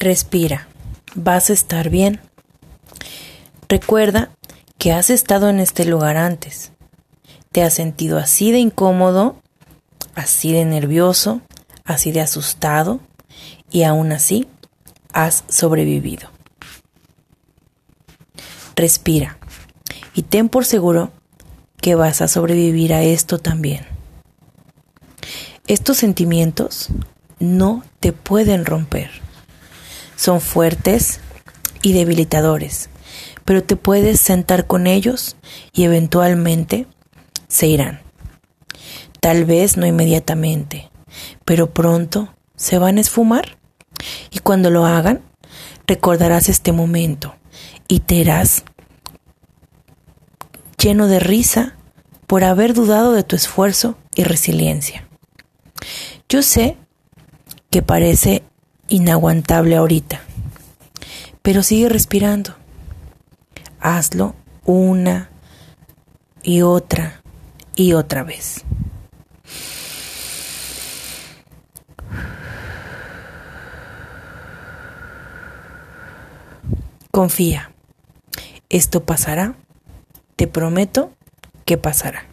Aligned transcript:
Respira, 0.00 0.66
vas 1.14 1.50
a 1.50 1.52
estar 1.52 1.90
bien. 1.90 2.20
Recuerda 3.68 4.30
que 4.78 4.92
has 4.92 5.10
estado 5.10 5.50
en 5.50 5.60
este 5.60 5.84
lugar 5.84 6.16
antes. 6.16 6.72
Te 7.52 7.62
has 7.62 7.74
sentido 7.74 8.16
así 8.16 8.50
de 8.50 8.60
incómodo, 8.60 9.36
así 10.14 10.52
de 10.52 10.64
nervioso, 10.64 11.42
así 11.84 12.12
de 12.12 12.22
asustado 12.22 13.00
y 13.70 13.82
aún 13.82 14.10
así 14.12 14.48
has 15.12 15.44
sobrevivido. 15.48 16.30
Respira 18.76 19.36
y 20.14 20.22
ten 20.22 20.48
por 20.48 20.64
seguro 20.64 21.12
que 21.82 21.94
vas 21.94 22.22
a 22.22 22.28
sobrevivir 22.28 22.94
a 22.94 23.02
esto 23.02 23.38
también. 23.38 23.84
Estos 25.66 25.98
sentimientos 25.98 26.88
no 27.38 27.84
te 28.00 28.14
pueden 28.14 28.64
romper 28.64 29.28
son 30.20 30.42
fuertes 30.42 31.18
y 31.80 31.94
debilitadores, 31.94 32.90
pero 33.46 33.64
te 33.64 33.74
puedes 33.76 34.20
sentar 34.20 34.66
con 34.66 34.86
ellos 34.86 35.36
y 35.72 35.84
eventualmente 35.84 36.86
se 37.48 37.68
irán. 37.68 38.02
Tal 39.20 39.46
vez 39.46 39.78
no 39.78 39.86
inmediatamente, 39.86 40.90
pero 41.46 41.70
pronto 41.70 42.34
se 42.54 42.76
van 42.76 42.98
a 42.98 43.00
esfumar 43.00 43.56
y 44.30 44.40
cuando 44.40 44.68
lo 44.68 44.84
hagan 44.84 45.22
recordarás 45.86 46.50
este 46.50 46.72
momento 46.72 47.34
y 47.88 48.00
te 48.00 48.16
irás 48.16 48.64
lleno 50.76 51.06
de 51.06 51.20
risa 51.20 51.78
por 52.26 52.44
haber 52.44 52.74
dudado 52.74 53.12
de 53.12 53.22
tu 53.22 53.36
esfuerzo 53.36 53.96
y 54.14 54.24
resiliencia. 54.24 55.08
Yo 56.28 56.42
sé 56.42 56.76
que 57.70 57.80
parece 57.80 58.42
inaguantable 58.90 59.76
ahorita. 59.76 60.20
Pero 61.40 61.62
sigue 61.62 61.88
respirando. 61.88 62.54
Hazlo 63.80 64.34
una 64.66 65.30
y 66.42 66.60
otra 66.60 67.22
y 67.74 67.94
otra 67.94 68.24
vez. 68.24 68.64
Confía. 77.10 77.72
Esto 78.68 79.04
pasará. 79.04 79.54
Te 80.36 80.46
prometo 80.46 81.12
que 81.64 81.76
pasará. 81.76 82.29